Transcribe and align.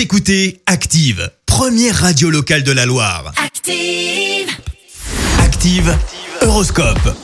Vous 0.00 0.04
écoutez 0.04 0.62
Active, 0.64 1.30
première 1.44 1.94
radio 1.94 2.30
locale 2.30 2.62
de 2.62 2.72
la 2.72 2.86
Loire. 2.86 3.34
Active. 3.36 4.48
Active, 5.44 5.94
Horoscope. 6.40 7.14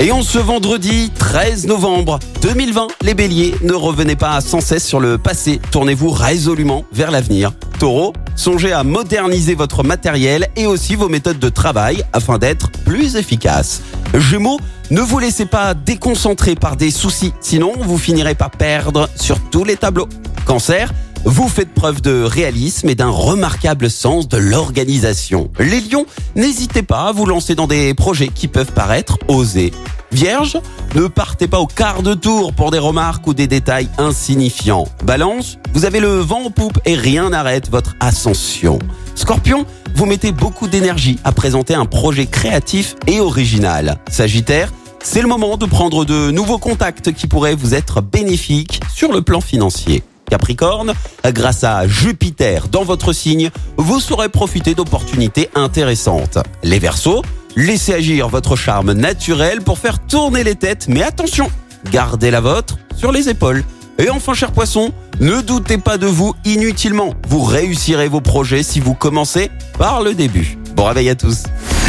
Et 0.00 0.12
en 0.12 0.20
ce 0.20 0.36
vendredi 0.36 1.10
13 1.18 1.66
novembre 1.66 2.18
2020, 2.42 2.88
les 3.00 3.14
béliers, 3.14 3.54
ne 3.62 3.72
revenez 3.72 4.16
pas 4.16 4.42
sans 4.42 4.60
cesse 4.60 4.86
sur 4.86 5.00
le 5.00 5.16
passé, 5.16 5.62
tournez-vous 5.70 6.10
résolument 6.10 6.84
vers 6.92 7.10
l'avenir. 7.10 7.52
Taureau, 7.78 8.12
songez 8.34 8.72
à 8.72 8.84
moderniser 8.84 9.54
votre 9.54 9.82
matériel 9.82 10.50
et 10.56 10.66
aussi 10.66 10.94
vos 10.94 11.08
méthodes 11.08 11.38
de 11.38 11.48
travail 11.48 12.04
afin 12.12 12.36
d'être 12.36 12.70
plus 12.84 13.16
efficace. 13.16 13.80
Gémeaux, 14.12 14.60
ne 14.90 15.00
vous 15.00 15.18
laissez 15.18 15.46
pas 15.46 15.72
déconcentrer 15.72 16.54
par 16.54 16.76
des 16.76 16.90
soucis, 16.90 17.32
sinon 17.40 17.72
vous 17.80 17.96
finirez 17.96 18.34
par 18.34 18.50
perdre 18.50 19.08
sur 19.16 19.40
tous 19.48 19.64
les 19.64 19.76
tableaux. 19.76 20.08
Cancer, 20.44 20.92
vous 21.26 21.48
faites 21.48 21.74
preuve 21.74 22.00
de 22.00 22.22
réalisme 22.22 22.88
et 22.88 22.94
d'un 22.94 23.10
remarquable 23.10 23.90
sens 23.90 24.28
de 24.28 24.36
l'organisation. 24.36 25.50
Les 25.58 25.80
lions, 25.80 26.06
n'hésitez 26.36 26.82
pas 26.82 27.08
à 27.08 27.12
vous 27.12 27.26
lancer 27.26 27.56
dans 27.56 27.66
des 27.66 27.94
projets 27.94 28.28
qui 28.28 28.46
peuvent 28.46 28.70
paraître 28.70 29.18
osés. 29.26 29.72
Vierge, 30.12 30.56
ne 30.94 31.08
partez 31.08 31.48
pas 31.48 31.58
au 31.58 31.66
quart 31.66 32.04
de 32.04 32.14
tour 32.14 32.52
pour 32.52 32.70
des 32.70 32.78
remarques 32.78 33.26
ou 33.26 33.34
des 33.34 33.48
détails 33.48 33.88
insignifiants. 33.98 34.86
Balance, 35.02 35.58
vous 35.74 35.84
avez 35.84 35.98
le 35.98 36.20
vent 36.20 36.44
en 36.44 36.50
poupe 36.50 36.78
et 36.84 36.94
rien 36.94 37.30
n'arrête 37.30 37.70
votre 37.70 37.96
ascension. 37.98 38.78
Scorpion, 39.16 39.66
vous 39.96 40.06
mettez 40.06 40.30
beaucoup 40.30 40.68
d'énergie 40.68 41.18
à 41.24 41.32
présenter 41.32 41.74
un 41.74 41.86
projet 41.86 42.26
créatif 42.26 42.94
et 43.08 43.18
original. 43.18 43.98
Sagittaire, 44.08 44.72
c'est 45.02 45.22
le 45.22 45.28
moment 45.28 45.56
de 45.56 45.66
prendre 45.66 46.04
de 46.04 46.30
nouveaux 46.30 46.58
contacts 46.58 47.12
qui 47.12 47.26
pourraient 47.26 47.56
vous 47.56 47.74
être 47.74 48.00
bénéfiques 48.00 48.80
sur 48.94 49.12
le 49.12 49.22
plan 49.22 49.40
financier. 49.40 50.04
Capricorne, 50.28 50.92
grâce 51.26 51.64
à 51.64 51.86
Jupiter 51.86 52.68
dans 52.68 52.84
votre 52.84 53.12
signe, 53.12 53.50
vous 53.76 54.00
saurez 54.00 54.28
profiter 54.28 54.74
d'opportunités 54.74 55.50
intéressantes. 55.54 56.38
Les 56.62 56.78
Verseaux, 56.78 57.22
laissez 57.56 57.94
agir 57.94 58.28
votre 58.28 58.56
charme 58.56 58.92
naturel 58.92 59.62
pour 59.62 59.78
faire 59.78 59.98
tourner 60.06 60.44
les 60.44 60.54
têtes, 60.54 60.86
mais 60.88 61.02
attention, 61.02 61.50
gardez 61.90 62.30
la 62.30 62.40
vôtre 62.40 62.78
sur 62.96 63.12
les 63.12 63.28
épaules. 63.28 63.64
Et 63.98 64.10
enfin, 64.10 64.34
cher 64.34 64.52
poisson, 64.52 64.92
ne 65.20 65.40
doutez 65.40 65.78
pas 65.78 65.96
de 65.96 66.06
vous 66.06 66.34
inutilement. 66.44 67.14
Vous 67.28 67.42
réussirez 67.42 68.08
vos 68.08 68.20
projets 68.20 68.62
si 68.62 68.80
vous 68.80 68.94
commencez 68.94 69.50
par 69.78 70.02
le 70.02 70.12
début. 70.14 70.58
Bon 70.74 70.84
réveil 70.84 71.08
à 71.08 71.14
tous. 71.14 71.44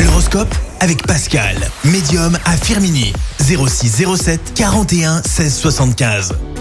L'horoscope 0.05 0.53
avec 0.79 1.05
Pascal, 1.05 1.55
médium 1.83 2.37
à 2.45 2.55
Firmini. 2.55 3.11
06 3.39 4.05
07 4.15 4.53
41 4.55 5.21
16 5.23 5.55
75. 5.57 6.33